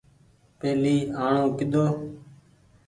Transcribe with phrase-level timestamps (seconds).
[0.59, 1.85] پهلي آڻو ڪيۮو۔